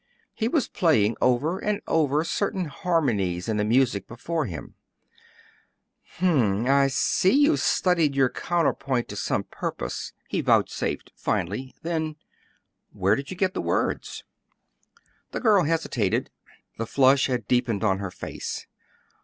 He 0.33 0.47
was 0.47 0.67
playing 0.67 1.15
over 1.21 1.59
and 1.59 1.79
over 1.85 2.23
certain 2.23 2.65
harmonies 2.65 3.47
in 3.47 3.57
the 3.57 3.63
music 3.63 4.07
before 4.07 4.47
him. 4.47 4.73
"Hm 6.15 6.65
m; 6.65 6.65
I 6.65 6.87
see 6.87 7.29
you've 7.35 7.59
studied 7.59 8.15
your 8.15 8.27
counterpoint 8.27 9.09
to 9.09 9.15
some 9.15 9.43
purpose," 9.43 10.13
he 10.27 10.41
vouchsafed, 10.41 11.11
finally; 11.15 11.75
then: 11.83 12.15
"Where 12.91 13.15
did 13.15 13.29
you 13.29 13.37
get 13.37 13.53
the 13.53 13.61
words?" 13.61 14.23
The 15.33 15.39
girl 15.39 15.65
hesitated. 15.65 16.31
The 16.79 16.87
flush 16.87 17.27
had 17.27 17.47
deepened 17.47 17.83
on 17.83 17.99
her 17.99 18.09
face. 18.09 18.65